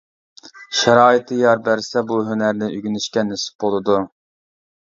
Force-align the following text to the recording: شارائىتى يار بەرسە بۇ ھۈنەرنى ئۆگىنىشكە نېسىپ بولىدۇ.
شارائىتى 0.77 1.37
يار 1.41 1.61
بەرسە 1.69 2.03
بۇ 2.13 2.19
ھۈنەرنى 2.31 2.71
ئۆگىنىشكە 2.79 3.25
نېسىپ 3.29 3.67
بولىدۇ. 3.67 4.01